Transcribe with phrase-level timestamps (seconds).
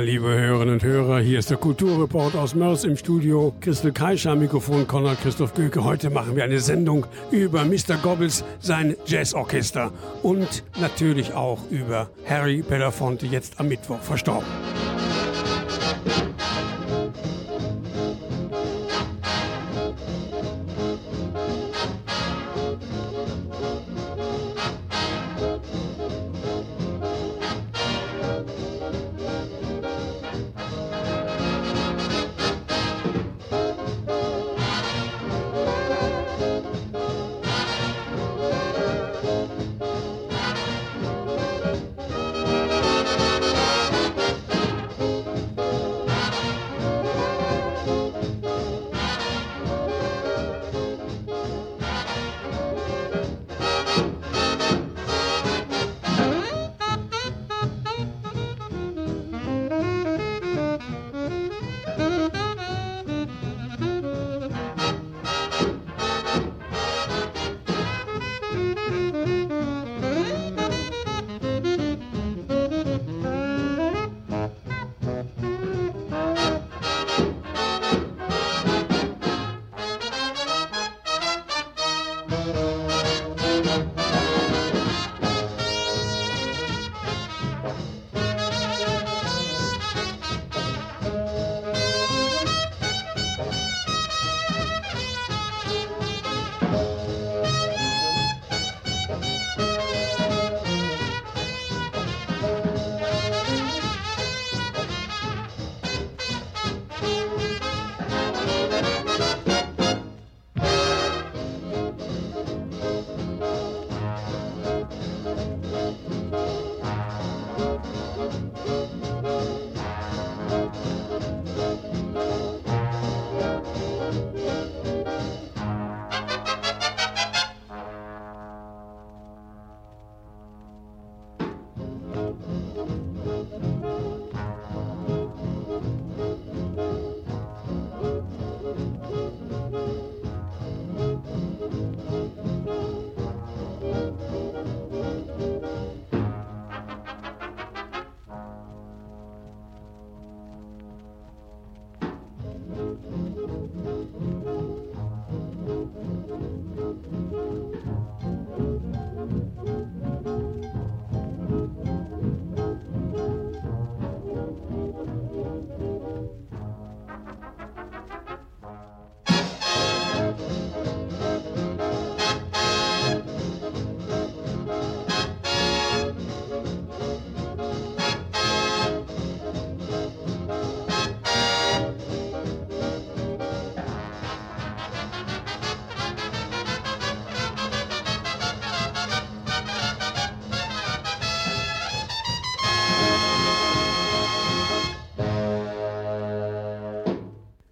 [0.00, 3.52] Liebe Hörerinnen und Hörer, hier ist der Kulturreport aus Mörs im Studio.
[3.60, 5.82] Christel Kreischer, Mikrofon Konrad Christoph Göke.
[5.82, 7.96] Heute machen wir eine Sendung über Mr.
[8.00, 14.46] Gobbles, sein Jazzorchester und natürlich auch über Harry Belafonte, jetzt am Mittwoch verstorben.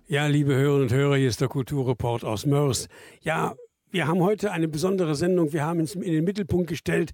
[0.08, 2.86] Ja, liebe Hörerinnen und Hörer, hier ist der Kulturreport aus Mörs.
[3.22, 3.56] Ja,
[3.90, 5.52] wir haben heute eine besondere Sendung.
[5.52, 7.10] Wir haben uns in den Mittelpunkt gestellt,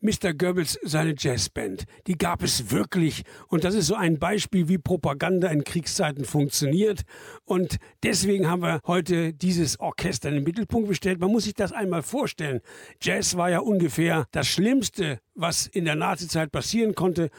[0.00, 0.34] Mr.
[0.34, 1.84] Goebbels seine Jazzband.
[2.08, 3.22] Die gab es wirklich.
[3.46, 7.02] Und das ist so ein Beispiel, wie Propaganda in Kriegszeiten funktioniert.
[7.44, 11.20] Und deswegen haben wir heute dieses Orchester in den Mittelpunkt gestellt.
[11.20, 12.62] Man muss sich das einmal vorstellen.
[13.00, 17.30] Jazz war ja ungefähr das Schlimmste, was in der Nazizeit passieren konnte.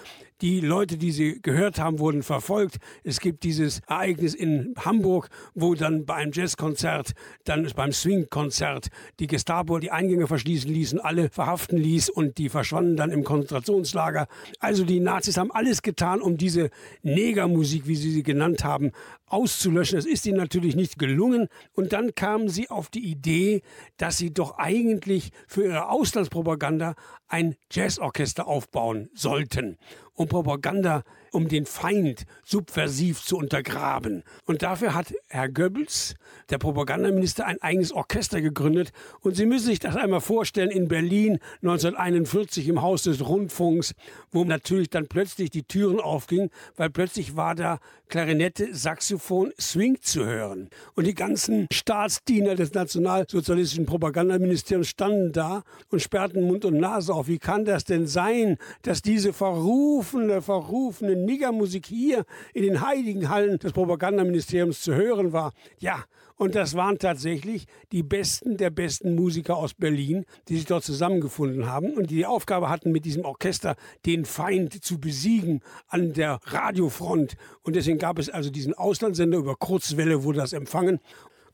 [0.42, 2.78] Die Leute, die sie gehört haben, wurden verfolgt.
[3.06, 7.14] Es gibt dieses Ereignis in Hamburg, wo dann bei einem Jazzkonzert,
[7.46, 8.90] dann beim Swingkonzert
[9.20, 14.28] die Gestapo die Eingänge verschließen ließen, alle verhaften ließ und die verschwanden dann im Konzentrationslager.
[14.60, 16.70] Also die Nazis haben alles getan, um diese
[17.02, 18.92] Negermusik, wie sie sie genannt haben,
[19.36, 19.98] auszulöschen.
[19.98, 21.48] Das ist ihnen natürlich nicht gelungen.
[21.74, 23.62] Und dann kamen sie auf die Idee,
[23.98, 26.96] dass sie doch eigentlich für ihre Auslandspropaganda
[27.28, 29.78] ein Jazzorchester aufbauen sollten
[30.16, 34.24] um Propaganda, um den Feind subversiv zu untergraben.
[34.46, 36.16] Und dafür hat Herr Goebbels,
[36.50, 38.92] der Propagandaminister, ein eigenes Orchester gegründet.
[39.20, 43.94] Und Sie müssen sich das einmal vorstellen in Berlin 1941 im Haus des Rundfunks,
[44.32, 50.26] wo natürlich dann plötzlich die Türen aufgingen, weil plötzlich war da Klarinette, Saxophon, Swing zu
[50.26, 50.70] hören.
[50.94, 57.28] Und die ganzen Staatsdiener des nationalsozialistischen Propagandaministeriums standen da und sperrten Mund und Nase auf.
[57.28, 63.30] Wie kann das denn sein, dass diese Verruf verlaufene, verrufene Niggermusik hier in den heiligen
[63.30, 65.54] Hallen des Propagandaministeriums zu hören war.
[65.80, 66.06] Ja,
[66.38, 71.66] und das waren tatsächlich die besten der besten Musiker aus Berlin, die sich dort zusammengefunden
[71.66, 73.76] haben und die die Aufgabe hatten, mit diesem Orchester
[74.06, 77.36] den Feind zu besiegen an der Radiofront.
[77.64, 81.00] Und deswegen gab es also diesen Auslandssender über Kurzwelle, wurde das empfangen.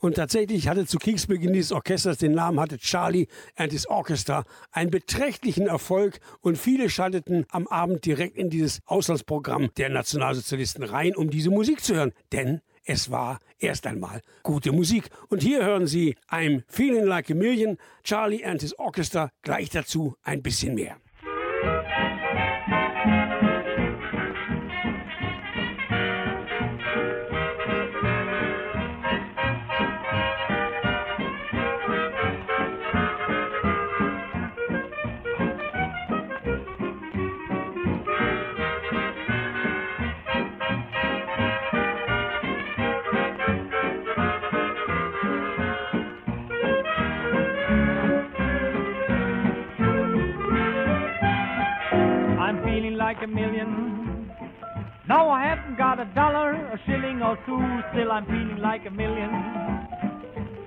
[0.02, 4.90] Und tatsächlich hatte zu Kriegsbeginn dieses Orchesters den Namen hatte Charlie and his Orchestra einen
[4.90, 11.30] beträchtlichen Erfolg und viele schalteten am Abend direkt in dieses Auslandsprogramm der Nationalsozialisten rein, um
[11.30, 12.14] diese Musik zu hören.
[12.32, 15.10] Denn es war erst einmal gute Musik.
[15.30, 20.16] Und hier hören Sie I'm Feeling Like a Million, Charlie and his Orchestra, gleich dazu
[20.24, 20.98] ein bisschen mehr.
[53.14, 54.32] Like a million.
[55.10, 57.60] No, I haven't got a dollar, a shilling or two,
[57.92, 59.30] still I'm feeling like a million.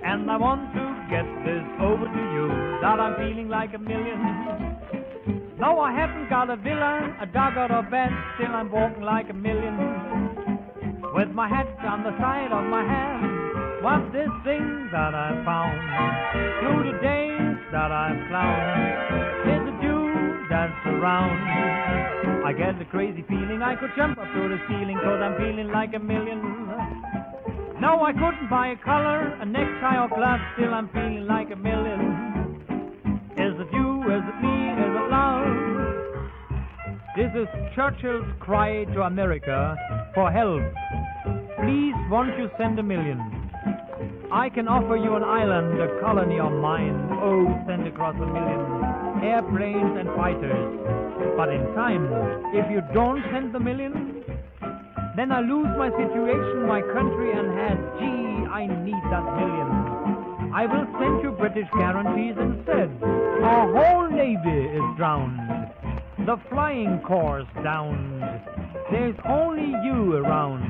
[0.05, 2.45] And I want to get this over to you,
[2.85, 4.19] that I'm feeling like a million.
[5.57, 9.27] No, I haven't got a villa, a dog or a bed, still I'm walking like
[9.31, 9.73] a million.
[11.17, 15.81] With my hat on the side of my hand, what's this thing that I found?
[16.61, 22.04] Through the days that I've clowned, it's a Jew dance around.
[22.45, 25.71] I get a crazy feeling I could jump up to the ceiling cause I'm feeling
[25.73, 26.37] like a million.
[27.81, 31.55] No, I couldn't buy a collar, a necktie or gloves, still I'm feeling like a
[31.55, 32.61] million.
[33.33, 35.49] Is it you, is it me, is it love?
[37.17, 39.75] This is Churchill's cry to America
[40.13, 40.61] for help.
[41.57, 43.17] Please, won't you send a million?
[44.31, 47.09] I can offer you an island, a colony of mine.
[47.11, 51.35] Oh, send across a million airplanes and fighters.
[51.37, 52.07] But in time,
[52.53, 54.23] if you don't send the million,
[55.15, 57.77] then I lose my situation, my country, and head.
[57.99, 60.51] Gee, I need that million.
[60.53, 62.89] I will send you British guarantees instead.
[63.43, 65.39] Our whole navy is drowned.
[66.25, 68.21] The flying corps downed.
[68.89, 70.63] There's only you around.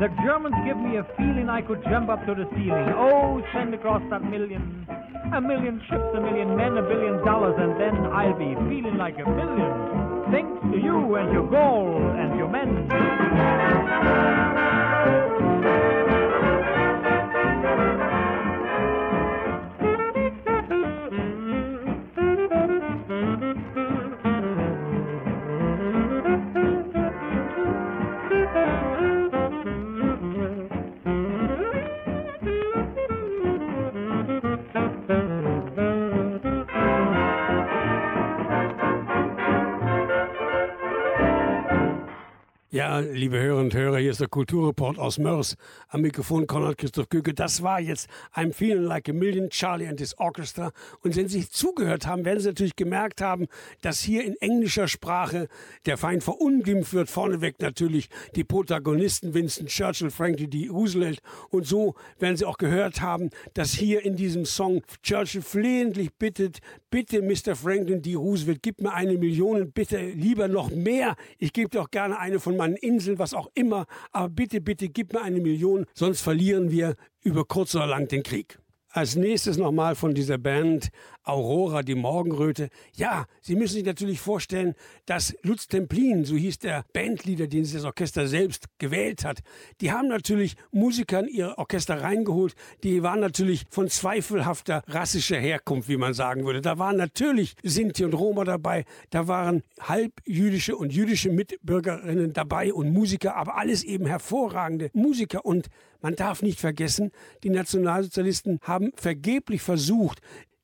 [0.00, 2.92] The Germans give me a feeling I could jump up to the ceiling.
[2.96, 4.86] Oh, send across that million.
[5.34, 9.14] A million ships, a million men, a billion dollars, and then I'll be feeling like
[9.14, 10.30] a million.
[10.30, 12.88] Thanks to you and your gold and your men.
[42.74, 45.58] Ja, liebe Hörerinnen und Hörer, hier ist der Kulturreport aus Mörs.
[45.88, 47.34] Am Mikrofon Konrad Christoph Göke.
[47.34, 50.72] Das war jetzt I'm Feeling Like a Million, Charlie and his Orchestra.
[51.02, 53.46] Und wenn Sie zugehört haben, werden Sie natürlich gemerkt haben,
[53.82, 55.48] dass hier in englischer Sprache
[55.84, 57.10] der Feind verunglimpft wird.
[57.10, 60.68] Vorneweg natürlich die Protagonisten Winston Churchill, Franklin D.
[60.68, 61.20] Roosevelt.
[61.50, 66.60] Und so werden Sie auch gehört haben, dass hier in diesem Song Churchill flehentlich bittet,
[66.92, 67.56] bitte Mr.
[67.56, 68.14] Franklin D.
[68.14, 71.16] Roosevelt, gib mir eine Million, bitte lieber noch mehr.
[71.38, 74.90] Ich gebe dir auch gerne eine von meinen Inseln, was auch immer, aber bitte, bitte
[74.90, 76.94] gib mir eine Million, sonst verlieren wir
[77.24, 78.58] über kurz oder lang den Krieg.
[78.94, 80.90] Als nächstes nochmal von dieser Band
[81.24, 82.68] Aurora, die Morgenröte.
[82.94, 84.74] Ja, Sie müssen sich natürlich vorstellen,
[85.06, 89.40] dass Lutz Templin, so hieß der Bandleader, den das Orchester selbst gewählt hat,
[89.80, 95.88] die haben natürlich Musiker in ihr Orchester reingeholt, die waren natürlich von zweifelhafter rassischer Herkunft,
[95.88, 96.60] wie man sagen würde.
[96.60, 102.92] Da waren natürlich Sinti und Roma dabei, da waren halbjüdische und jüdische Mitbürgerinnen dabei und
[102.92, 105.68] Musiker, aber alles eben hervorragende Musiker und
[106.02, 110.20] man darf nicht vergessen, die Nationalsozialisten haben vergeblich versucht,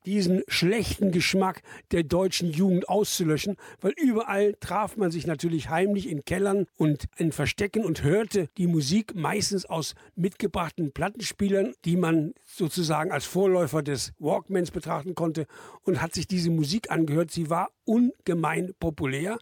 [0.08, 6.24] diesen schlechten Geschmack der deutschen Jugend auszulöschen, weil überall traf man sich natürlich heimlich in
[6.24, 13.12] Kellern und in Verstecken und hörte die Musik meistens aus mitgebrachten Plattenspielern, die man sozusagen
[13.12, 15.46] als Vorläufer des Walkmans betrachten konnte
[15.82, 17.30] und hat sich diese Musik angehört.
[17.30, 19.38] Sie war ungemein populär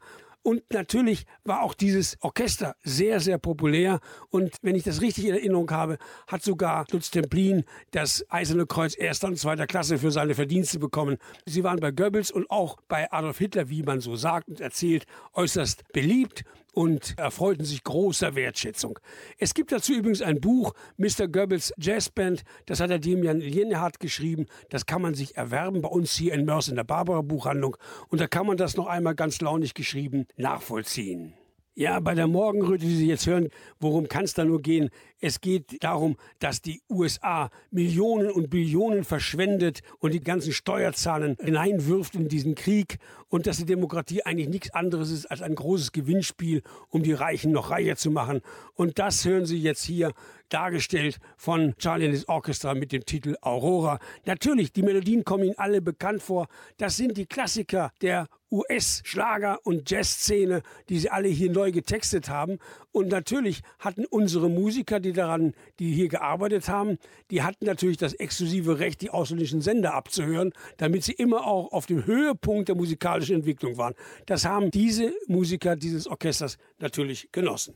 [0.46, 3.98] Und natürlich war auch dieses Orchester sehr, sehr populär.
[4.30, 5.98] Und wenn ich das richtig in Erinnerung habe,
[6.28, 11.16] hat sogar Lutz Templin das Eiserne Kreuz erster und zweiter Klasse für seine Verdienste bekommen.
[11.46, 15.04] Sie waren bei Goebbels und auch bei Adolf Hitler, wie man so sagt und erzählt,
[15.32, 16.44] äußerst beliebt
[16.76, 18.98] und erfreuten sich großer Wertschätzung.
[19.38, 21.26] Es gibt dazu übrigens ein Buch, Mr.
[21.26, 24.44] Goebbels Jazzband, das hat der Demian Lienhardt geschrieben.
[24.68, 27.78] Das kann man sich erwerben bei uns hier in Mörs in der Barbara Buchhandlung.
[28.08, 31.32] Und da kann man das noch einmal ganz launig geschrieben nachvollziehen.
[31.78, 33.48] Ja, bei der Morgenröte, die Sie jetzt hören,
[33.80, 34.88] worum kann es da nur gehen?
[35.20, 42.14] Es geht darum, dass die USA Millionen und Billionen verschwendet und die ganzen Steuerzahlen hineinwirft
[42.14, 42.96] in diesen Krieg
[43.28, 47.52] und dass die Demokratie eigentlich nichts anderes ist als ein großes Gewinnspiel, um die Reichen
[47.52, 48.40] noch reicher zu machen.
[48.72, 50.14] Und das hören Sie jetzt hier
[50.48, 53.98] dargestellt von Charlie and his Orchestra mit dem Titel Aurora.
[54.24, 56.46] Natürlich, die Melodien kommen Ihnen alle bekannt vor.
[56.78, 62.58] Das sind die Klassiker der US-Schlager- und Jazzszene, die sie alle hier neu getextet haben.
[62.92, 66.98] Und natürlich hatten unsere Musiker, die daran, die hier gearbeitet haben,
[67.30, 71.86] die hatten natürlich das exklusive Recht, die ausländischen Sender abzuhören, damit sie immer auch auf
[71.86, 73.94] dem Höhepunkt der musikalischen Entwicklung waren.
[74.26, 77.74] Das haben diese Musiker dieses Orchesters natürlich genossen.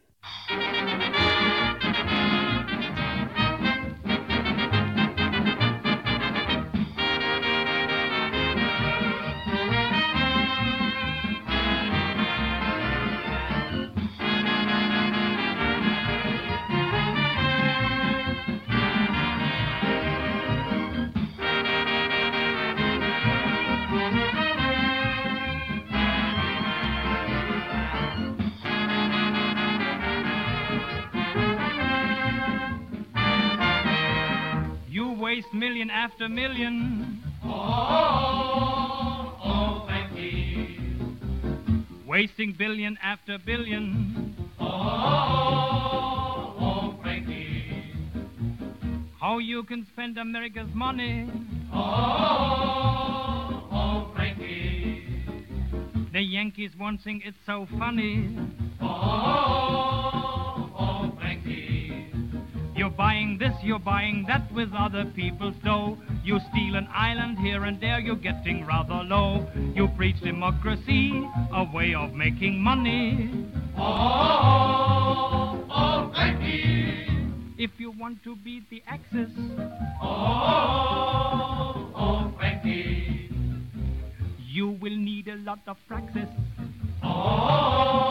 [35.31, 37.23] Waste million after million.
[37.45, 37.51] Oh,
[37.93, 40.77] oh, oh, Frankie.
[42.05, 44.35] Wasting billion after billion.
[44.59, 47.95] Oh, oh, oh, Frankie.
[49.21, 51.31] How you can spend America's money.
[51.73, 55.05] Oh, oh, Frankie.
[56.13, 58.37] The Yankees won't sing it's so funny.
[58.81, 59.71] Oh,
[62.81, 65.99] you're buying this, you're buying that with other people's dough.
[66.25, 69.47] You steal an island here and there, you're getting rather low.
[69.75, 73.47] You preach democracy, a way of making money.
[73.77, 77.05] Oh, oh, oh, Frankie.
[77.59, 79.29] If you want to beat the Axis.
[80.03, 83.29] Oh, oh, Frankie.
[84.39, 86.31] You will need a lot of praxis.
[87.03, 88.10] Oh,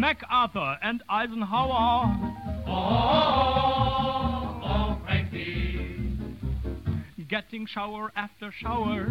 [0.00, 2.16] MacArthur and Eisenhower.
[2.66, 2.72] Oh,
[4.64, 6.16] oh, Frankie.
[7.28, 9.06] Getting shower after shower.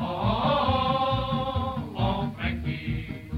[0.00, 3.30] Oh, oh, Frankie.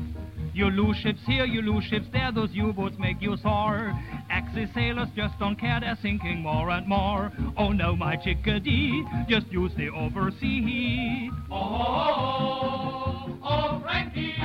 [0.55, 3.93] You lose ships here, you lose ships there, those U-boats make you sore.
[4.31, 7.31] Axis sailors just don't care, they're sinking more and more.
[7.59, 11.31] Oh no, my chickadee, just use the oversea.
[11.51, 14.38] Oh, oh, oh, oh, Frankie.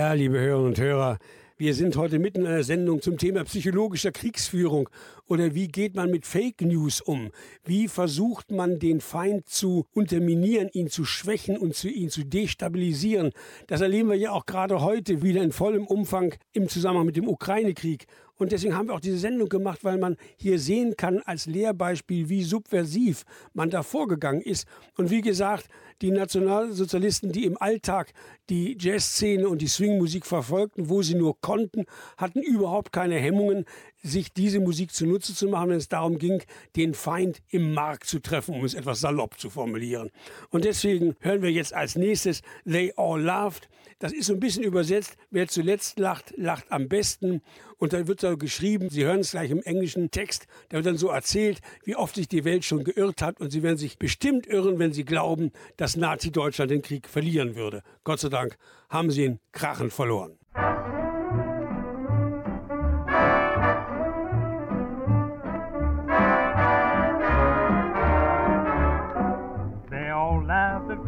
[0.00, 1.18] Ja, liebe Hörerinnen und Hörer,
[1.58, 4.88] wir sind heute mitten in einer Sendung zum Thema psychologischer Kriegsführung
[5.26, 7.32] oder wie geht man mit Fake News um?
[7.66, 13.32] Wie versucht man den Feind zu unterminieren, ihn zu schwächen und zu, ihn zu destabilisieren?
[13.66, 17.28] Das erleben wir ja auch gerade heute wieder in vollem Umfang im Zusammenhang mit dem
[17.28, 18.06] Ukraine-Krieg.
[18.36, 22.30] Und deswegen haben wir auch diese Sendung gemacht, weil man hier sehen kann als Lehrbeispiel,
[22.30, 24.66] wie subversiv man da vorgegangen ist.
[24.96, 25.66] Und wie gesagt,
[26.02, 28.12] die Nationalsozialisten, die im Alltag
[28.48, 31.84] die Jazzszene und die Swingmusik verfolgten, wo sie nur konnten,
[32.16, 33.64] hatten überhaupt keine Hemmungen.
[34.02, 36.42] sich diese Musik zunutze zu machen, wenn es darum ging,
[36.76, 40.10] den Feind im Markt zu treffen, um es etwas salopp zu formulieren.
[40.48, 43.68] Und deswegen hören wir jetzt als nächstes They All Laughed.
[44.00, 47.42] Das ist so ein bisschen übersetzt, wer zuletzt lacht, lacht am besten.
[47.76, 50.96] Und dann wird da geschrieben, Sie hören es gleich im englischen Text, da wird dann
[50.96, 53.40] so erzählt, wie oft sich die Welt schon geirrt hat.
[53.40, 57.82] Und Sie werden sich bestimmt irren, wenn Sie glauben, dass Nazi-Deutschland den Krieg verlieren würde.
[58.02, 58.56] Gott sei Dank
[58.88, 60.38] haben Sie ihn krachend verloren.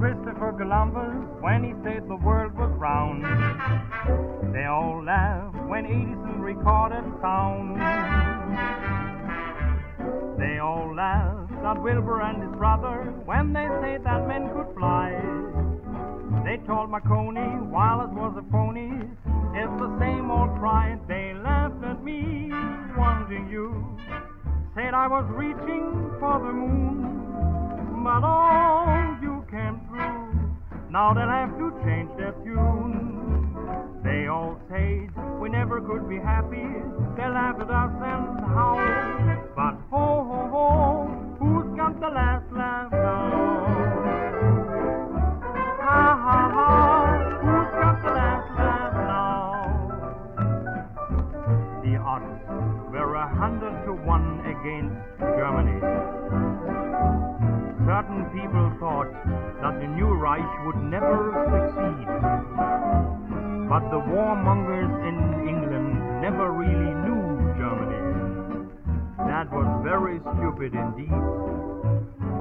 [0.03, 2.52] Christopher Columbus when he said the world
[2.83, 4.55] was round.
[4.55, 7.81] They all laughed when Edison recorded sound.
[10.39, 15.11] They all laughed at Wilbur and his brother when they said that men could fly.
[16.45, 18.91] They told Marconi Wallace was a phony.
[19.55, 20.99] It's the same old cry.
[21.07, 22.51] They laughed at me,
[22.97, 23.99] wanting you.
[24.75, 29.92] Said I was reaching for the moon, but all you through.
[30.93, 33.57] Now they'll have to change their tune.
[34.05, 35.09] They all say
[35.41, 36.69] we never could be happy.
[37.17, 38.77] They'll laugh at us and howl.
[39.57, 41.09] But ho ho ho,
[41.39, 43.31] who's got the last laugh now?
[45.81, 46.69] Ha ha ha,
[47.41, 49.65] who's got the last laugh now?
[51.83, 52.45] The odds
[52.93, 55.81] were a hundred to one against Germany
[57.87, 59.11] certain people thought
[59.63, 62.07] that the new Reich would never succeed.
[63.71, 67.23] But the warmongers in England never really knew
[67.55, 68.03] Germany.
[69.19, 71.15] That was very stupid indeed.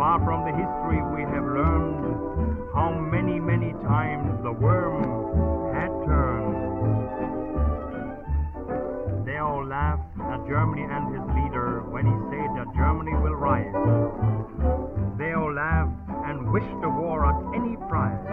[0.01, 5.05] Far from the history we have learned how many, many times the worm
[5.77, 6.57] had turned.
[9.27, 13.77] They all laughed at Germany and his leader when he said that Germany will rise.
[15.19, 16.00] They all laughed
[16.51, 18.27] wished the war at any price.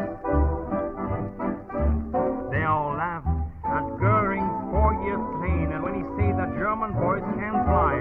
[2.50, 3.30] They all laughed
[3.62, 7.94] at Goering's four years plane and when he said that German boys can fly.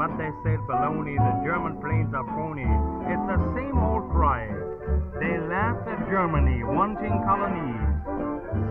[0.00, 2.64] But they said baloney, the German planes are phony.
[3.12, 4.48] It's the same old cry.
[5.20, 7.92] They laughed at Germany wanting colonies.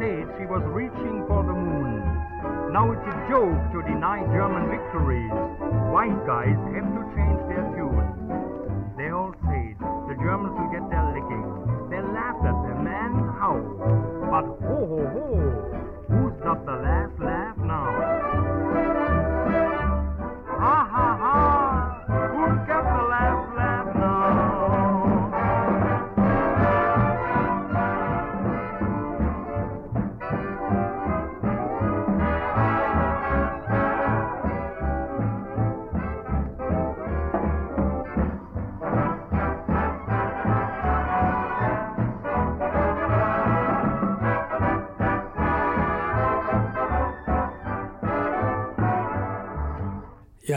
[0.01, 2.01] Said she was reaching for the moon.
[2.73, 5.29] Now it's a joke to deny German victories.
[5.93, 8.09] White guys have to change their tune.
[8.97, 9.60] They all said
[10.11, 11.43] the Germans will get their licking.
[11.87, 13.79] They laughed at them and howled.
[14.27, 15.23] But ho ho ho,
[16.11, 17.10] who's got the last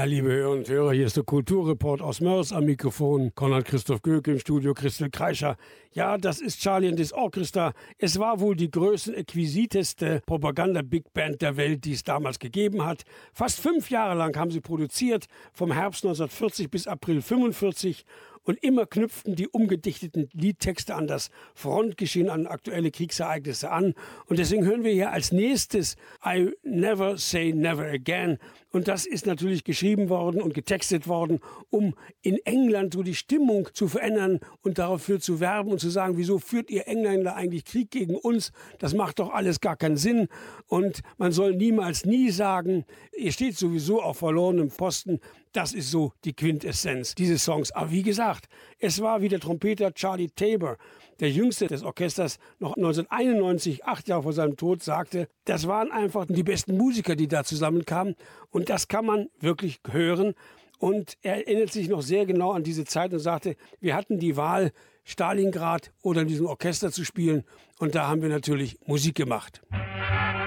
[0.04, 3.34] Ja, liebe Hörer und Hörer, hier ist der Kulturreport aus Mörs am Mikrofon.
[3.34, 5.56] Konrad Christoph Göke im Studio, Christel Kreischer.
[5.92, 7.72] Ja, das ist Charlie and this Orchestra.
[7.96, 13.04] Es war wohl die größtenäquisiteste Propaganda-Big Band der Welt, die es damals gegeben hat.
[13.32, 18.04] Fast fünf Jahre lang haben sie produziert, vom Herbst 1940 bis April 1945
[18.44, 23.94] und immer knüpften die umgedichteten Liedtexte an das Frontgeschehen, an aktuelle Kriegsereignisse an.
[24.26, 28.38] Und deswegen hören wir hier als nächstes I Never Say Never Again.
[28.70, 33.68] Und das ist natürlich geschrieben worden und getextet worden, um in England so die Stimmung
[33.72, 37.92] zu verändern und dafür zu werben und zu sagen, wieso führt ihr Engländer eigentlich Krieg
[37.92, 38.50] gegen uns?
[38.80, 40.26] Das macht doch alles gar keinen Sinn.
[40.66, 42.84] Und man soll niemals nie sagen,
[43.16, 45.20] ihr steht sowieso auf verlorenem Posten.
[45.54, 47.70] Das ist so die Quintessenz dieses Songs.
[47.70, 48.46] Aber wie gesagt,
[48.80, 50.78] es war wie der Trompeter Charlie Tabor,
[51.20, 56.26] der jüngste des Orchesters, noch 1991, acht Jahre vor seinem Tod, sagte, das waren einfach
[56.26, 58.16] die besten Musiker, die da zusammenkamen.
[58.50, 60.34] Und das kann man wirklich hören.
[60.80, 64.36] Und er erinnert sich noch sehr genau an diese Zeit und sagte, wir hatten die
[64.36, 64.72] Wahl,
[65.04, 67.44] Stalingrad oder in diesem Orchester zu spielen.
[67.78, 69.62] Und da haben wir natürlich Musik gemacht.
[69.70, 70.43] I'll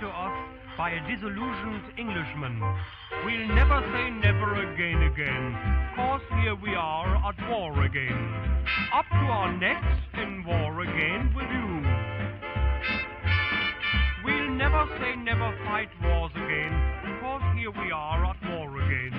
[0.00, 0.32] to us
[0.76, 2.60] by a disillusioned Englishman.
[3.24, 5.56] We'll never say never again again,
[5.96, 8.66] cause here we are at war again.
[8.92, 11.80] Up to our necks in war again with you.
[14.24, 16.74] We'll never say never fight wars again,
[17.22, 19.12] cause here we are at war again.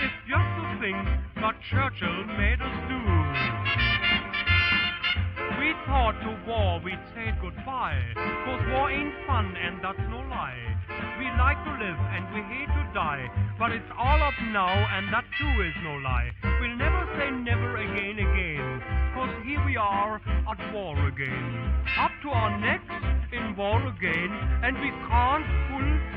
[0.00, 0.96] It's just the thing
[1.36, 3.15] that Churchill made us do.
[5.66, 10.62] We thought to war we'd say goodbye, cause war ain't fun and that's no lie.
[11.18, 13.26] We like to live and we hate to die,
[13.58, 16.30] but it's all up now and that too is no lie.
[16.62, 18.78] We'll never say never again again,
[19.18, 21.82] cause here we are at war again.
[21.98, 23.02] Up to our necks
[23.34, 24.30] in war again,
[24.62, 26.15] and we can't pull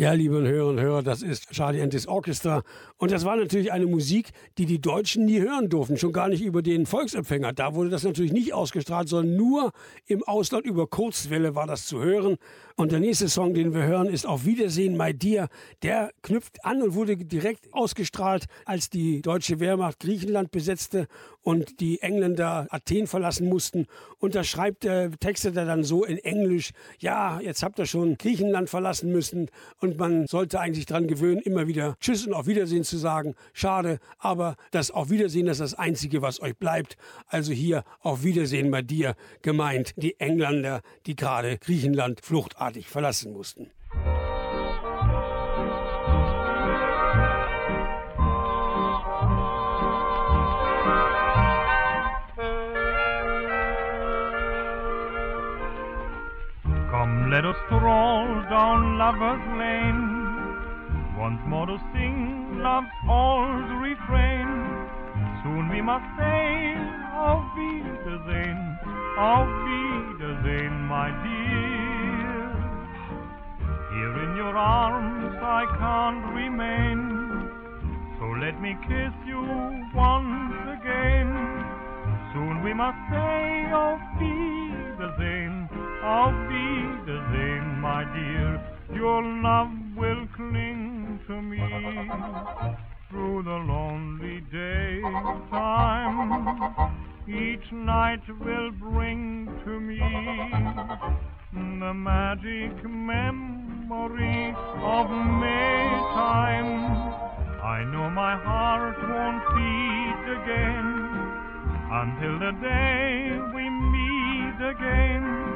[0.00, 2.62] Ja, liebe Hörerinnen und Hörer, das ist Charlie and his Orchestra.
[2.98, 6.40] Und das war natürlich eine Musik, die die Deutschen nie hören durften, schon gar nicht
[6.40, 7.52] über den Volksempfänger.
[7.52, 9.72] Da wurde das natürlich nicht ausgestrahlt, sondern nur
[10.06, 12.36] im Ausland über Kurzwelle war das zu hören.
[12.76, 15.48] Und der nächste Song, den wir hören, ist Auf Wiedersehen, My Dear.
[15.82, 21.08] Der knüpft an und wurde direkt ausgestrahlt, als die deutsche Wehrmacht Griechenland besetzte
[21.42, 23.86] und die Engländer Athen verlassen mussten.
[24.18, 28.70] Und da schreibt der Texter dann so in Englisch, ja, jetzt habt ihr schon Griechenland
[28.70, 32.98] verlassen müssen und man sollte eigentlich daran gewöhnen, immer wieder Tschüss und Auf Wiedersehen zu
[32.98, 33.34] sagen.
[33.52, 36.96] Schade, aber das Auf Wiedersehen das ist das Einzige, was euch bleibt.
[37.26, 43.70] Also hier Auf Wiedersehen bei dir gemeint, die Engländer, die gerade Griechenland fluchtartig verlassen mussten.
[57.30, 64.48] Let us stroll down Lover's Lane, once more to sing love's old refrain.
[65.44, 66.72] Soon we must say,
[67.12, 68.78] Auf Wiedersehen,
[69.18, 72.48] Auf Wiedersehen, my dear.
[73.92, 77.00] Here in your arms I can't remain,
[78.18, 79.44] so let me kiss you
[79.94, 81.28] once again.
[82.32, 85.68] Soon we must say, Auf Wiedersehen,
[86.02, 88.60] Auf Wiedersehen, my dear.
[88.94, 91.58] Your love will cling to me
[93.10, 95.88] through the lonely daytime.
[97.28, 99.98] Each night will bring to me
[101.52, 106.88] the magic memory of Maytime.
[107.62, 111.08] I know my heart won't beat again
[111.90, 115.47] until the day we meet again.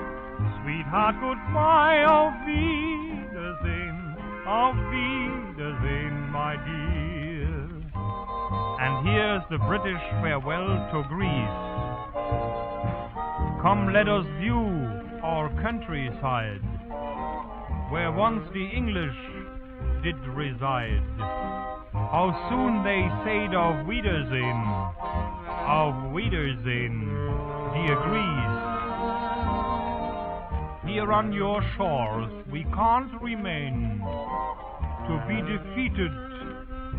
[0.62, 7.02] Sweetheart, goodbye, auf Wiedersehen, auf Wiedersehen, my dear.
[8.78, 11.58] And here's the British farewell to Greece.
[13.60, 14.62] Come, let us view
[15.24, 16.62] our countryside,
[17.90, 19.18] where once the English
[20.04, 21.02] did reside.
[21.92, 24.62] How soon they said auf Wiedersehen,
[25.66, 27.10] auf Wiedersehen,
[27.74, 28.71] dear Greece.
[30.86, 34.00] Here on your shores we can't remain
[35.06, 36.12] to be defeated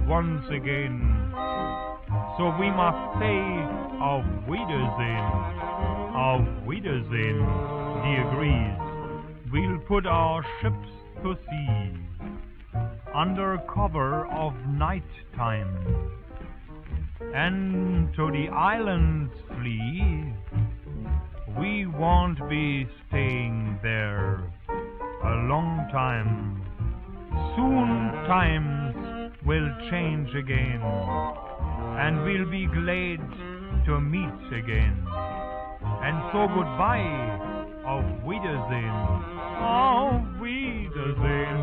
[0.08, 1.34] once again.
[2.38, 3.40] So we must say
[4.00, 5.30] auf Wiedersehen,
[6.16, 7.40] auf Wiedersehen,
[8.04, 8.84] dear Greece.
[9.52, 10.90] We'll put our ships
[11.22, 12.04] to sea
[13.14, 15.04] under cover of night
[15.36, 16.12] time
[17.36, 20.34] and to the islands flee.
[22.00, 24.52] Won't be staying there
[25.24, 26.60] a long time.
[27.56, 30.82] Soon times will change again,
[32.02, 33.20] and we'll be glad
[33.86, 35.06] to meet again.
[36.02, 39.00] And so goodbye, auf Wiedersehen,
[39.62, 41.63] auf Wiedersehen,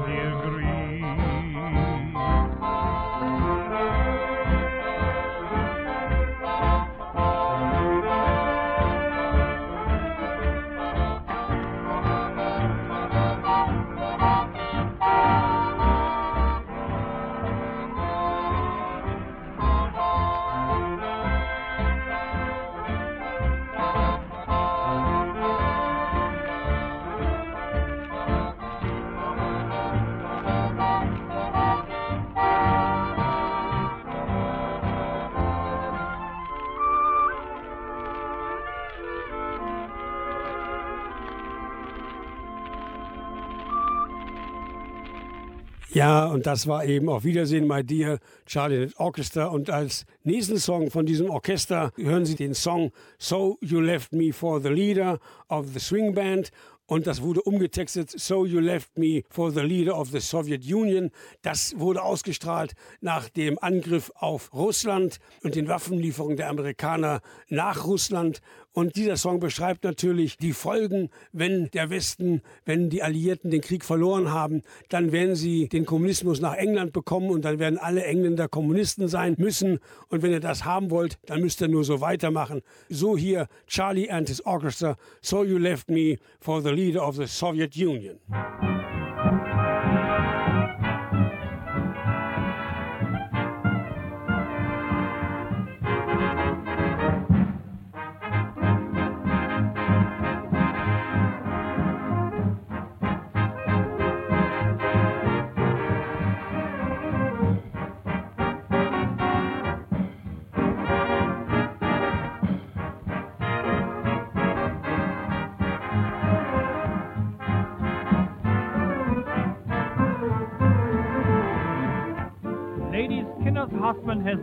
[46.01, 49.49] Ja, und das war eben auf Wiedersehen, My Dear Charlie Orchestra.
[49.49, 54.33] Und als nächsten Song von diesem Orchester hören Sie den Song So You Left Me
[54.33, 55.19] for the Leader
[55.51, 56.53] of the Swing Band.
[56.87, 61.11] Und das wurde umgetextet, So You Left Me for the Leader of the Soviet Union.
[61.43, 68.41] Das wurde ausgestrahlt nach dem Angriff auf Russland und den Waffenlieferungen der Amerikaner nach Russland.
[68.73, 73.85] Und dieser Song beschreibt natürlich die Folgen, wenn der Westen, wenn die Alliierten den Krieg
[73.85, 78.49] verloren haben, dann werden sie den Kommunismus nach England bekommen und dann werden alle Engländer
[78.49, 79.81] Kommunisten sein müssen.
[80.09, 82.63] Und wenn ihr das haben wollt, dann müsst ihr nur so weitermachen.
[82.89, 87.27] So hier Charlie and his orchestra, So You Left Me for the Leader of the
[87.27, 88.21] Soviet Union.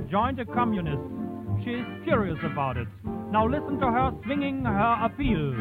[0.09, 1.01] Joined a communist.
[1.63, 2.87] She's furious about it.
[3.31, 5.55] Now listen to her swinging her appeal.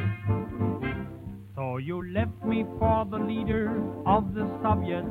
[1.56, 3.70] So you left me for the leader
[4.06, 5.08] of the Soviets.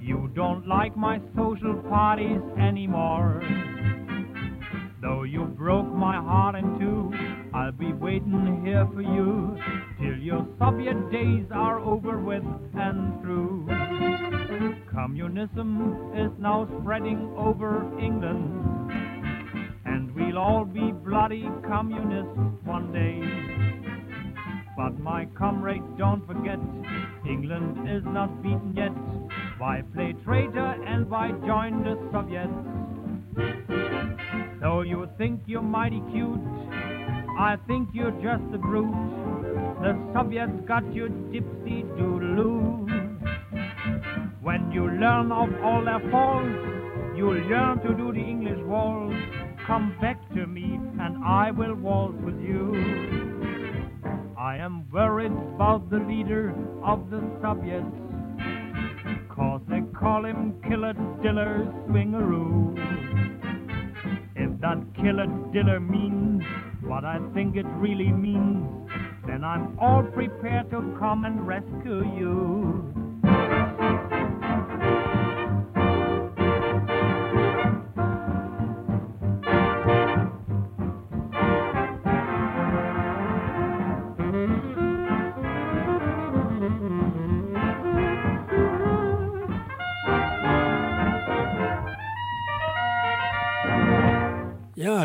[0.00, 3.42] You don't like my social parties anymore.
[5.00, 7.12] Though you broke my heart in two,
[7.54, 9.56] I'll be waiting here for you
[10.00, 14.33] till your Soviet days are over with and through.
[14.92, 18.90] Communism is now spreading over England,
[19.84, 23.20] and we'll all be bloody communists one day.
[24.76, 26.58] But my comrade, don't forget,
[27.28, 28.92] England is not beaten yet.
[29.58, 32.52] Why play traitor and why join the Soviets?
[34.60, 36.40] So you think you're mighty cute,
[37.38, 38.94] I think you're just a brute.
[39.82, 42.83] The Soviets got you gypsy doodaloo.
[44.44, 46.52] When you learn of all their faults,
[47.16, 49.16] you'll learn to do the English waltz.
[49.66, 52.74] Come back to me and I will waltz with you.
[54.36, 56.54] I am worried about the leader
[56.84, 57.96] of the Soviets,
[59.34, 62.76] cause they call him Killer Diller Swingaroo.
[64.36, 66.42] If that Killer Diller means
[66.82, 68.90] what I think it really means,
[69.26, 73.03] then I'm all prepared to come and rescue you.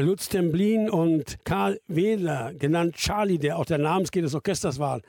[0.02, 5.02] Lutz Temblin und Karl Wedler, genannt Charlie, der auch der Namensgeber des Orchesters war,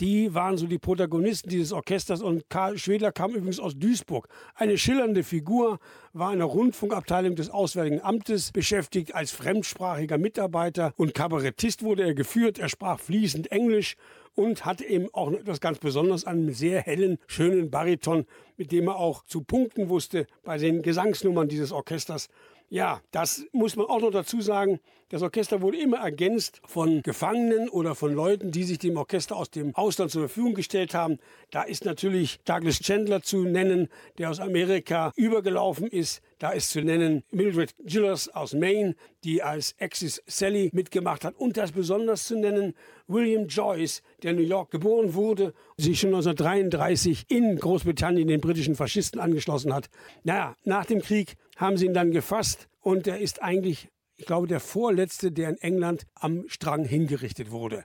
[0.00, 4.28] die waren so die Protagonisten dieses Orchesters und Karl Schwedler kam übrigens aus Duisburg.
[4.54, 5.78] Eine schillernde Figur,
[6.12, 12.14] war in der Rundfunkabteilung des Auswärtigen Amtes beschäftigt als fremdsprachiger Mitarbeiter und Kabarettist wurde er
[12.14, 12.58] geführt.
[12.58, 13.96] Er sprach fließend Englisch
[14.34, 18.26] und hatte eben auch etwas ganz Besonderes, einen sehr hellen, schönen Bariton,
[18.56, 22.28] mit dem er auch zu punkten wusste bei den Gesangsnummern dieses Orchesters.
[22.72, 24.80] Ja, das muss man auch noch dazu sagen.
[25.10, 29.50] Das Orchester wurde immer ergänzt von Gefangenen oder von Leuten, die sich dem Orchester aus
[29.50, 31.18] dem Ausland zur Verfügung gestellt haben.
[31.50, 36.82] Da ist natürlich Douglas Chandler zu nennen, der aus Amerika übergelaufen ist, Da ist zu
[36.82, 41.36] nennen Mildred Gillers aus Maine, die als Axis Sally mitgemacht hat.
[41.36, 42.74] Und das besonders zu nennen
[43.06, 48.74] William Joyce, der in New York geboren wurde, sich schon 1933 in Großbritannien den britischen
[48.74, 49.90] Faschisten angeschlossen hat.
[50.24, 54.46] Naja, nach dem Krieg haben sie ihn dann gefasst und er ist eigentlich, ich glaube,
[54.46, 57.84] der vorletzte, der in England am Strang hingerichtet wurde.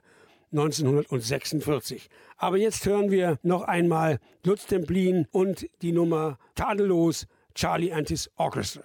[0.52, 2.08] 1946.
[2.36, 8.30] Aber jetzt hören wir noch einmal Lutz Templin und die Nummer Tadellos Charlie and his
[8.36, 8.82] Orchestra.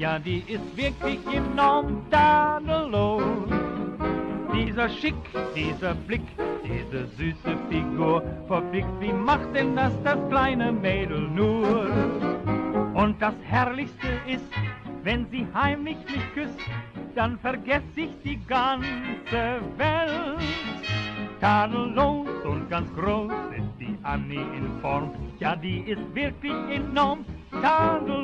[0.00, 3.50] Ja, die ist wirklich enorm tadellos.
[4.50, 5.14] Dieser Schick,
[5.54, 6.22] dieser Blick,
[6.64, 11.90] diese süße Figur, verflixt, wie macht denn das das kleine Mädel nur?
[12.94, 14.50] Und das Herrlichste ist,
[15.02, 16.58] wenn sie heimlich mich küsst,
[17.14, 20.40] dann vergess ich die ganze Welt.
[21.42, 28.06] Tadellos und ganz groß ist die Annie in Form, ja, die ist wirklich enorm down
[28.06, 28.20] the.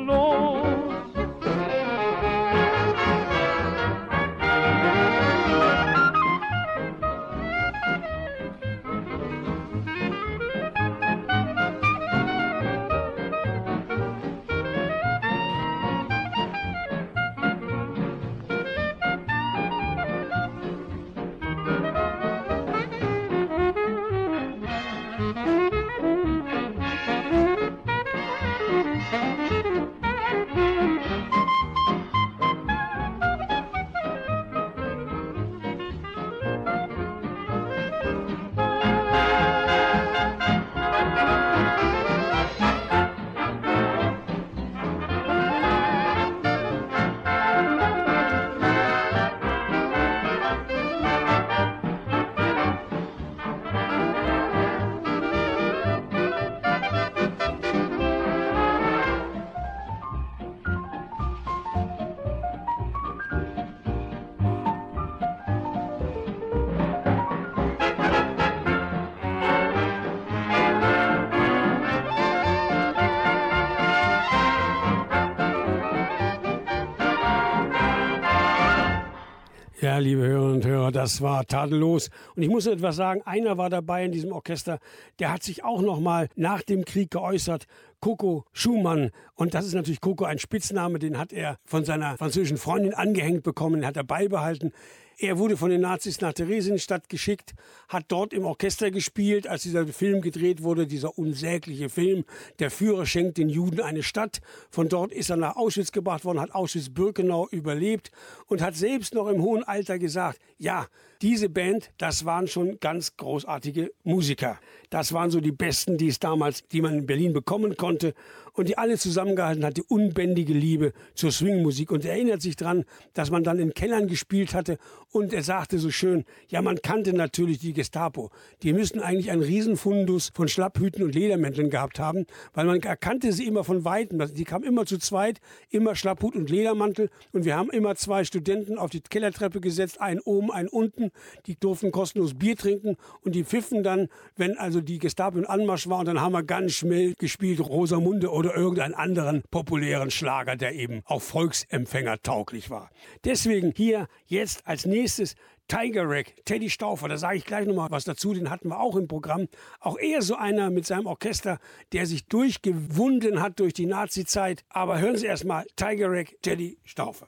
[81.07, 82.09] Das war tadellos.
[82.35, 84.77] Und ich muss etwas sagen, einer war dabei in diesem Orchester,
[85.19, 87.65] der hat sich auch noch mal nach dem Krieg geäußert.
[88.01, 89.11] Coco Schumann.
[89.33, 93.43] Und das ist natürlich Coco ein Spitzname, den hat er von seiner französischen Freundin angehängt
[93.43, 94.73] bekommen, den hat er beibehalten.
[95.19, 97.55] Er wurde von den Nazis nach Theresienstadt geschickt,
[97.89, 102.23] hat dort im Orchester gespielt, als dieser Film gedreht wurde, dieser unsägliche Film.
[102.59, 104.41] Der Führer schenkt den Juden eine Stadt.
[104.69, 108.11] Von dort ist er nach Auschwitz gebracht worden, hat Auschwitz-Birkenau überlebt
[108.45, 110.85] und hat selbst noch im hohen Alter gesagt, ja,
[111.23, 114.59] diese Band, das waren schon ganz großartige Musiker.
[114.91, 118.13] Das waren so die besten, die es damals, die man in Berlin bekommen konnte
[118.57, 121.91] und die alle zusammengehalten hat, die unbändige Liebe zur Swingmusik.
[121.91, 124.79] Und er erinnert sich daran, dass man dann in Kellern gespielt hatte
[125.11, 128.31] und er sagte so schön, ja, man kannte natürlich die Gestapo.
[128.63, 133.45] Die müssen eigentlich einen Riesenfundus von Schlapphüten und Ledermänteln gehabt haben, weil man erkannte sie
[133.45, 134.19] immer von Weitem.
[134.33, 135.39] Die kamen immer zu zweit,
[135.69, 140.19] immer Schlapphut und Ledermantel und wir haben immer zwei Studenten auf die Kellertreppe gesetzt, einen
[140.19, 141.11] oben, einen unten.
[141.45, 145.87] Die durften kostenlos Bier trinken und die pfiffen dann, wenn also die Gestapo in Anmarsch
[145.87, 150.73] war und dann haben wir ganz schnell gespielt Rosamunde oder irgendeinen anderen populären Schlager, der
[150.73, 152.89] eben auch Volksempfänger tauglich war.
[153.23, 155.35] Deswegen hier jetzt als nächstes
[155.67, 158.95] Tiger Rack, Teddy Stauffer, da sage ich gleich nochmal was dazu, den hatten wir auch
[158.95, 159.47] im Programm.
[159.81, 161.59] Auch er so einer mit seinem Orchester,
[161.91, 164.63] der sich durchgewunden hat durch die Nazi-Zeit.
[164.69, 167.27] Aber hören Sie erstmal Tiger Rack, Teddy Stauffer.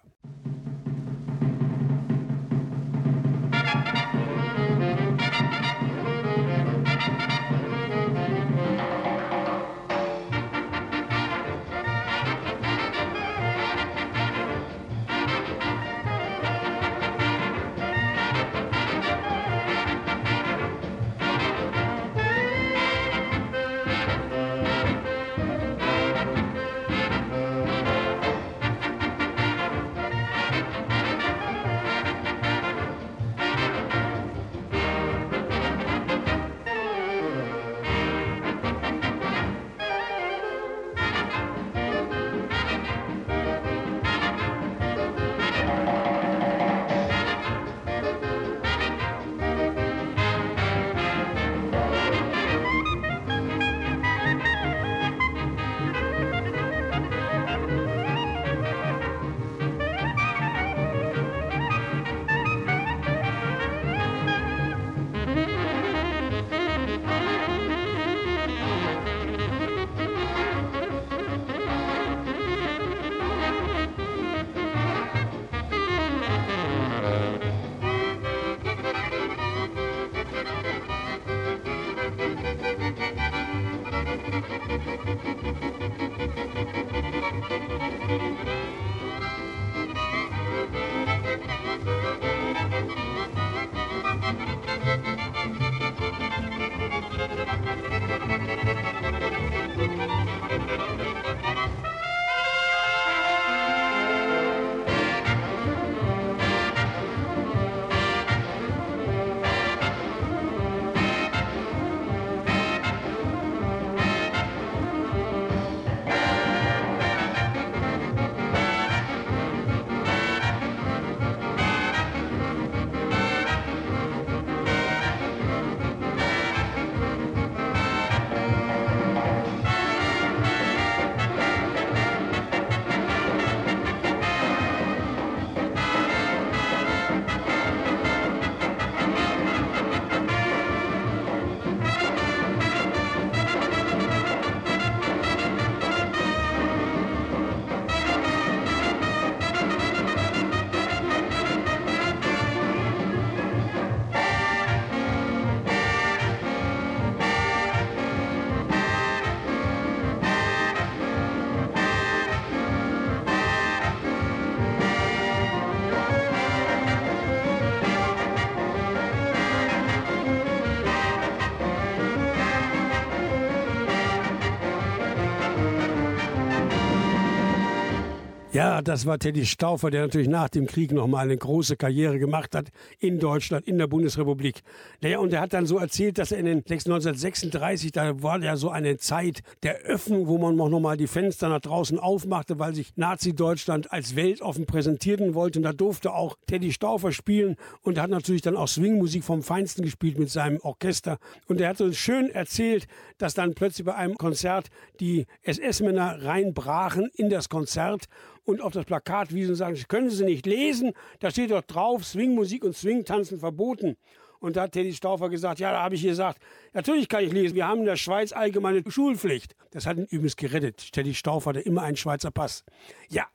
[178.60, 182.54] Ja, das war Teddy Stauffer, der natürlich nach dem Krieg nochmal eine große Karriere gemacht
[182.54, 182.68] hat
[183.00, 184.64] in Deutschland, in der Bundesrepublik.
[185.00, 188.58] Naja, und er hat dann so erzählt, dass er in den 1936, da war ja
[188.58, 192.76] so eine Zeit der Öffnung, wo man noch mal die Fenster nach draußen aufmachte, weil
[192.76, 195.60] sich Nazi-Deutschland als weltoffen präsentieren wollte.
[195.60, 199.42] Und da durfte auch Teddy Stauffer spielen und er hat natürlich dann auch Swingmusik vom
[199.42, 201.18] Feinsten gespielt mit seinem Orchester.
[201.48, 202.88] Und er hat uns schön erzählt,
[203.20, 204.68] dass dann plötzlich bei einem Konzert
[205.00, 208.10] die SS-Männer reinbrachen in das Konzert
[208.50, 210.94] und auf das Plakat wiesen und sagen, können Sie nicht lesen?
[211.20, 213.96] Da steht doch drauf, Swingmusik und Swingtanzen verboten.
[214.40, 216.42] Und da hat Teddy Stauffer gesagt, ja, da habe ich gesagt,
[216.74, 217.56] natürlich kann ich lesen.
[217.56, 219.56] Wir haben in der Schweiz allgemeine Schulpflicht.
[219.72, 220.92] Das hat ihn übrigens gerettet.
[220.94, 222.64] Teddy Stauffer hatte immer einen Schweizer Pass.
[223.10, 223.28] Ja,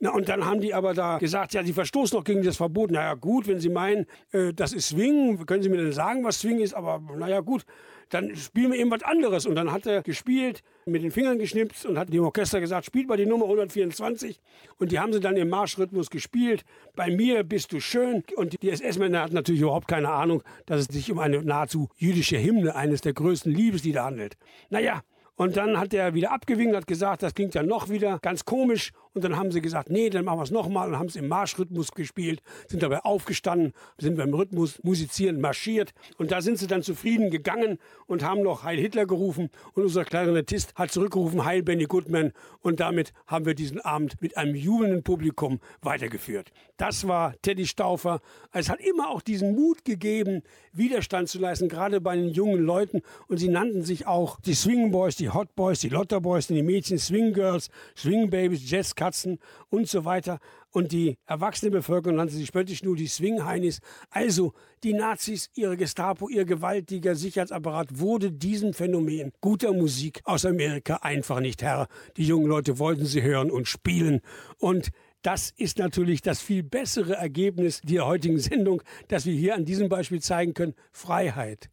[0.00, 2.92] na, und dann haben die aber da gesagt, ja, sie verstoßen doch gegen das Verbot.
[2.92, 6.38] Naja, gut, wenn Sie meinen, äh, das ist Swing, können Sie mir denn sagen, was
[6.38, 6.74] Swing ist?
[6.74, 7.64] Aber naja, gut,
[8.10, 9.46] dann spielen wir eben was anderes.
[9.46, 13.08] Und dann hat er gespielt, mit den Fingern geschnipst und hat dem Orchester gesagt, spielt
[13.08, 14.40] mal die Nummer 124.
[14.78, 16.64] Und die haben sie dann im Marschrhythmus gespielt.
[16.96, 18.24] Bei mir bist du schön.
[18.36, 22.42] Und die SS-Männer hatten natürlich überhaupt keine Ahnung, dass es sich um eine nahezu jüdische
[22.42, 24.36] Hymne, eines der größten Liebeslieder handelt.
[24.70, 25.02] Naja,
[25.38, 28.90] und dann hat er wieder abgewinkt, hat gesagt, das klingt ja noch wieder ganz komisch.
[29.18, 31.26] Und dann haben sie gesagt, nee, dann machen wir es nochmal und haben es im
[31.26, 35.92] Marschrhythmus gespielt, sind dabei aufgestanden, sind beim Rhythmus musizieren, marschiert.
[36.18, 39.50] Und da sind sie dann zufrieden gegangen und haben noch Heil Hitler gerufen.
[39.72, 42.32] Und unser Klarinettist hat zurückgerufen, Heil Benny Goodman.
[42.60, 46.52] Und damit haben wir diesen Abend mit einem jubelnden Publikum weitergeführt.
[46.76, 48.20] Das war Teddy Stauffer.
[48.52, 50.42] Es hat immer auch diesen Mut gegeben,
[50.72, 53.02] Widerstand zu leisten, gerade bei den jungen Leuten.
[53.26, 56.62] Und sie nannten sich auch die Swing Boys, die Hot Boys, die Lotter Boys, die
[56.62, 59.38] Mädchen, Swing Girls, Swing Babies, Jazz Katzen
[59.70, 60.38] und so weiter.
[60.70, 63.80] Und die erwachsene Bevölkerung nannte sich spöttisch nur die Swing-Heinis.
[64.10, 64.52] Also
[64.84, 71.40] die Nazis, ihre Gestapo, ihr gewaltiger Sicherheitsapparat wurde diesem Phänomen guter Musik aus Amerika einfach
[71.40, 71.88] nicht Herr.
[72.18, 74.20] Die jungen Leute wollten sie hören und spielen.
[74.58, 74.90] Und
[75.22, 79.88] das ist natürlich das viel bessere Ergebnis der heutigen Sendung, dass wir hier an diesem
[79.88, 80.74] Beispiel zeigen können.
[80.92, 81.70] Freiheit.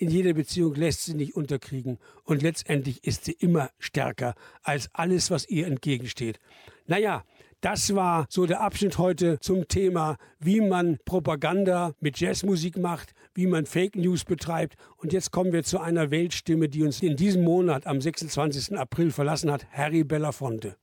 [0.00, 5.30] In jeder Beziehung lässt sie nicht unterkriegen und letztendlich ist sie immer stärker als alles,
[5.30, 6.40] was ihr entgegensteht.
[6.86, 7.22] Naja,
[7.60, 13.46] das war so der Abschnitt heute zum Thema, wie man Propaganda mit Jazzmusik macht, wie
[13.46, 14.76] man Fake News betreibt.
[14.96, 18.78] Und jetzt kommen wir zu einer Weltstimme, die uns in diesem Monat am 26.
[18.78, 20.79] April verlassen hat, Harry Belafonte.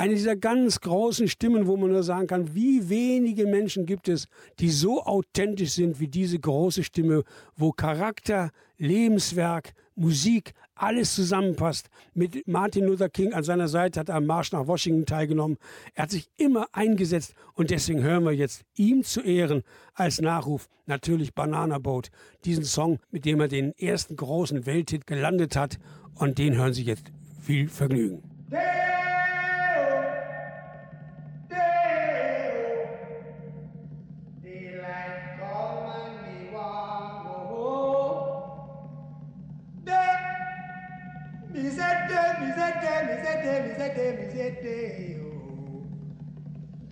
[0.00, 4.28] Eine dieser ganz großen Stimmen, wo man nur sagen kann, wie wenige Menschen gibt es,
[4.58, 7.22] die so authentisch sind wie diese große Stimme,
[7.54, 8.48] wo Charakter,
[8.78, 11.90] Lebenswerk, Musik, alles zusammenpasst.
[12.14, 15.58] Mit Martin Luther King an seiner Seite hat er am Marsch nach Washington teilgenommen.
[15.92, 20.70] Er hat sich immer eingesetzt und deswegen hören wir jetzt ihm zu Ehren als Nachruf
[20.86, 22.08] natürlich Banana Boat,
[22.46, 25.78] diesen Song, mit dem er den ersten großen Welthit gelandet hat
[26.14, 28.22] und den hören Sie jetzt viel Vergnügen.
[28.50, 28.99] Yeah!
[45.20, 45.82] Oh.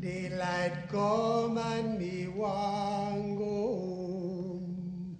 [0.00, 5.18] Daylight come and me want go home.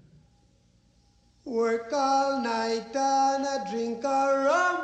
[1.45, 4.78] Work all night and a drink a rum.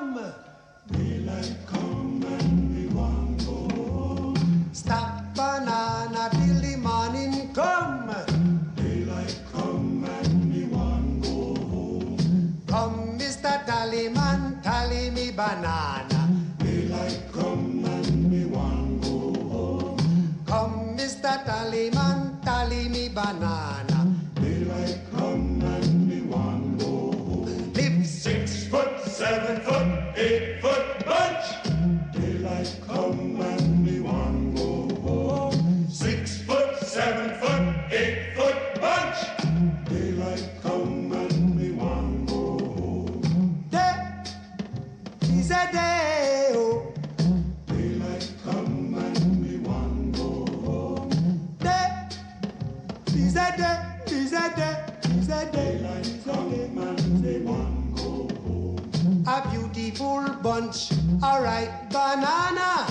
[59.95, 60.91] poor bunch.
[61.23, 62.84] Alright, banana.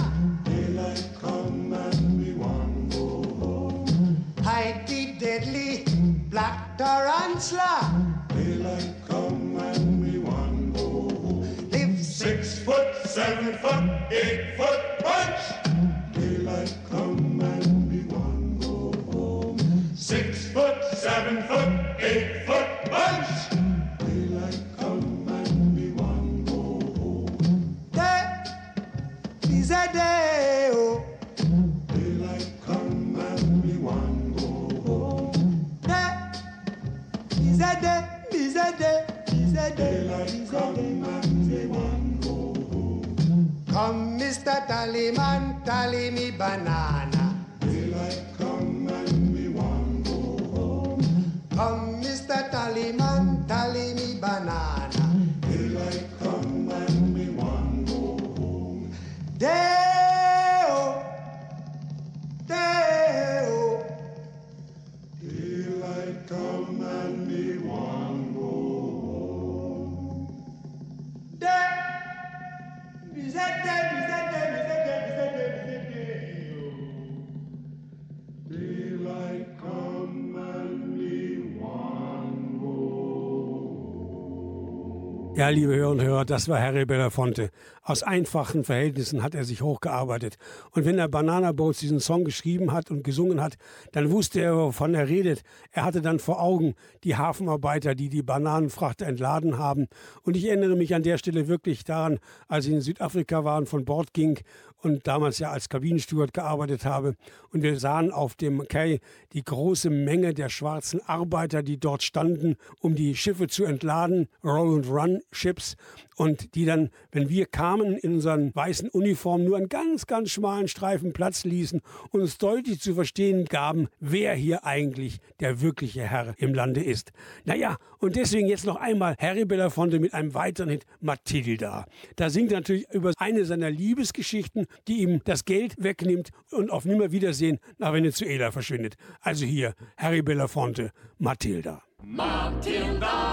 [85.44, 87.50] Ja, liebe Hörer und Hörer, das war Harry Belafonte.
[87.82, 90.38] Aus einfachen Verhältnissen hat er sich hochgearbeitet.
[90.72, 93.56] Und wenn er Banana Boats diesen Song geschrieben hat und gesungen hat,
[93.92, 95.44] dann wusste er, wovon er redet.
[95.74, 99.88] Er hatte dann vor Augen die Hafenarbeiter, die die Bananenfrachter entladen haben.
[100.22, 103.68] Und ich erinnere mich an der Stelle wirklich daran, als ich in Südafrika war und
[103.68, 104.40] von Bord ging
[104.84, 107.16] und damals ja als Kabinensteward gearbeitet habe.
[107.52, 109.00] Und wir sahen auf dem Quai
[109.32, 115.78] die große Menge der schwarzen Arbeiter, die dort standen, um die Schiffe zu entladen, Roll-and-Run-Ships.
[116.16, 120.68] Und die dann, wenn wir kamen, in unseren weißen Uniformen nur einen ganz, ganz schmalen
[120.68, 126.34] Streifen Platz ließen und uns deutlich zu verstehen gaben, wer hier eigentlich der wirkliche Herr
[126.38, 127.12] im Lande ist.
[127.46, 131.86] Naja, und deswegen jetzt noch einmal Harry Belafonte mit einem weiteren Hit, Matilda.
[132.16, 136.86] Da singt er natürlich über eine seiner Liebesgeschichten, die ihm das Geld wegnimmt und auf
[136.86, 138.96] Nimmerwiedersehen nach Venezuela verschwindet.
[139.22, 141.84] Also hier, Harry Belafonte, Matilda.
[142.06, 143.33] Matilda,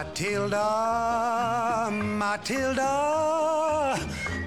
[0.00, 2.88] Matilda, Matilda,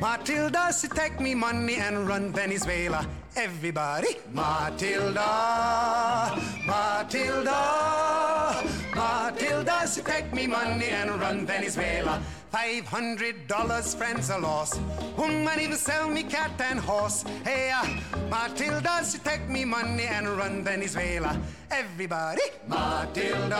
[0.01, 3.05] Matilda, she take me money and run Venezuela.
[3.35, 6.33] Everybody, Matilda,
[6.65, 8.63] Matilda,
[8.95, 12.19] Matilda, she take me money and run Venezuela.
[12.53, 14.79] Five hundred dollars, friends are lost.
[15.17, 17.23] Woman even sell me cat and horse.
[17.43, 17.83] Hey, uh,
[18.29, 21.35] Matilda, she take me money and run Venezuela.
[21.71, 23.59] Everybody, Matilda,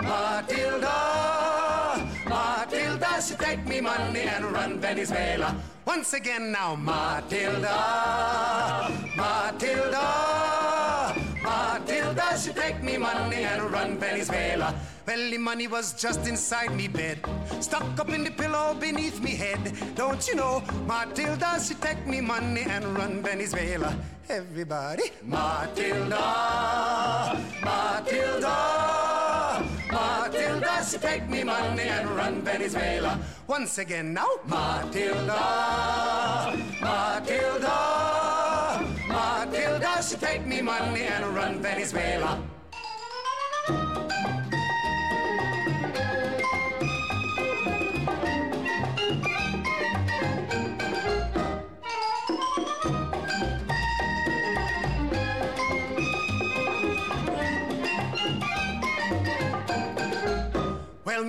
[0.00, 0.96] Matilda,
[2.26, 5.54] Matilda, she take me money and run Venezuela.
[5.84, 7.78] Once again now, Matilda,
[9.14, 10.08] Matilda,
[11.42, 14.74] Matilda, she take me money and run Venezuela.
[15.12, 17.18] The money was just inside me bed,
[17.60, 19.60] stuck up in the pillow beneath me head.
[19.94, 23.94] Don't you know, Matilda, she take me money and run Venezuela.
[24.30, 26.16] Everybody, Matilda,
[27.62, 28.56] Matilda,
[29.92, 33.20] Matilda, she take me money and run Venezuela.
[33.46, 35.42] Once again now, Matilda,
[36.80, 37.76] Matilda,
[39.08, 42.42] Matilda, she take me money and run Venezuela.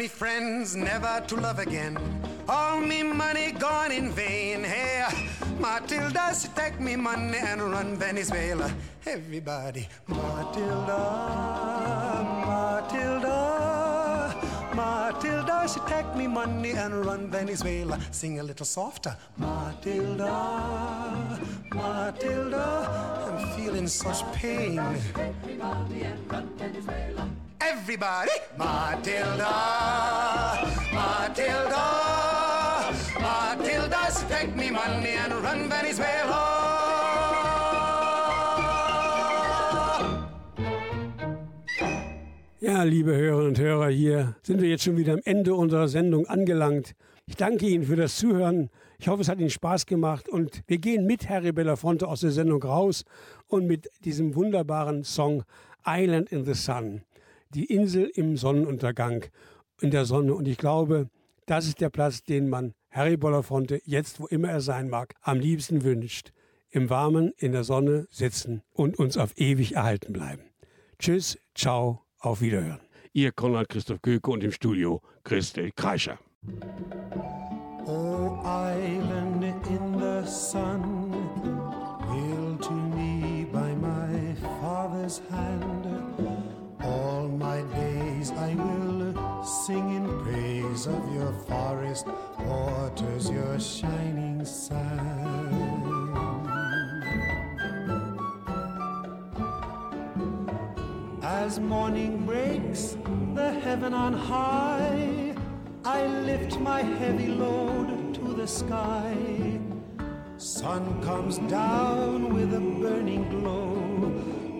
[0.03, 1.97] Me friends, never to love again.
[2.49, 4.61] All me money gone in vain.
[4.61, 5.07] Hey,
[5.59, 8.69] Matilda, she take me money and run Venezuela.
[9.05, 10.99] Everybody, Matilda,
[12.45, 13.37] Matilda,
[14.75, 17.97] Matilda, she take me money and run Venezuela.
[18.11, 20.33] Sing a little softer, Matilda,
[21.73, 22.67] Matilda.
[23.29, 24.81] I'm feeling such pain.
[27.65, 29.53] Everybody, Matilda,
[30.91, 31.85] Matilda,
[33.21, 36.43] Matilda, she take me money and run Venezuela.
[42.59, 46.27] Ja, liebe Hörerinnen und Hörer, hier sind wir jetzt schon wieder am Ende unserer Sendung
[46.27, 46.95] angelangt.
[47.27, 48.69] Ich danke Ihnen für das Zuhören.
[48.99, 52.31] Ich hoffe, es hat Ihnen Spaß gemacht und wir gehen mit Harry Belafonte aus der
[52.31, 53.05] Sendung raus
[53.47, 55.43] und mit diesem wunderbaren Song
[55.85, 57.03] Island in the Sun.
[57.53, 59.25] Die Insel im Sonnenuntergang,
[59.79, 60.33] in der Sonne.
[60.33, 61.09] Und ich glaube,
[61.45, 65.39] das ist der Platz, den man Harry Belafonte jetzt, wo immer er sein mag, am
[65.39, 66.31] liebsten wünscht.
[66.69, 70.43] Im Warmen, in der Sonne sitzen und uns auf ewig erhalten bleiben.
[70.97, 72.79] Tschüss, ciao, auf Wiederhören.
[73.11, 76.17] Ihr Konrad Christoph Göke und im Studio Christel Kreischer.
[77.85, 81.11] Oh, island in the sun,
[82.09, 85.72] built to me by my father's hand.
[86.83, 92.07] All my days I will sing in praise of your forest
[92.39, 95.23] waters, your shining sun.
[101.21, 102.97] As morning breaks,
[103.33, 105.35] the heaven on high,
[105.85, 109.15] I lift my heavy load to the sky.
[110.37, 113.75] Sun comes down with a burning glow,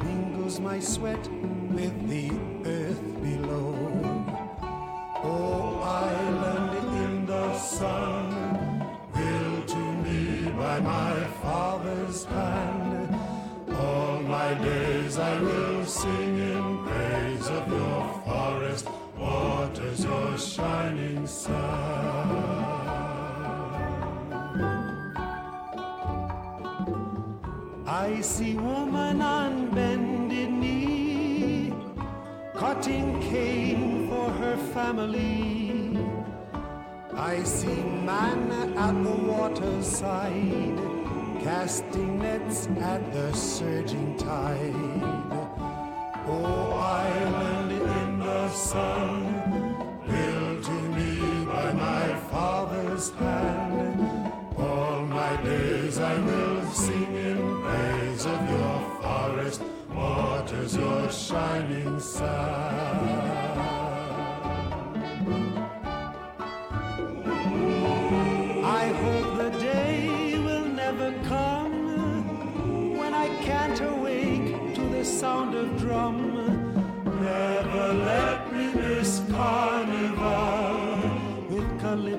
[0.03, 1.27] mingles my sweat
[1.73, 2.31] with the
[2.69, 2.92] earth
[34.73, 35.97] family.
[37.13, 40.79] I see man at the waterside,
[41.43, 44.73] casting nets at the surging tide.
[46.25, 46.71] Oh,
[47.05, 49.19] island in the sun,
[50.07, 54.33] built to me by my father's hand.
[54.57, 59.61] All my days I will sing in praise of your forest
[59.93, 62.62] waters, your shining sun.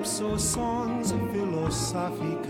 [0.05, 2.47] With calypso songs philosophical.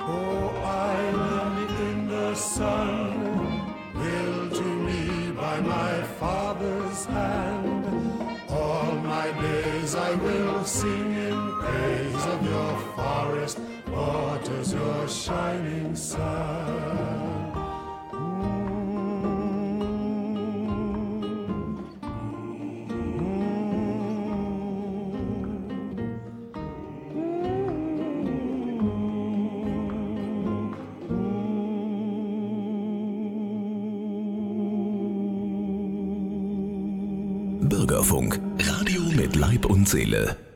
[0.00, 7.84] Oh, island in the sun, built to me by my father's hand.
[8.48, 16.67] All my days I will sing in praise of your forest waters, your shining sun.
[39.98, 40.47] Seele.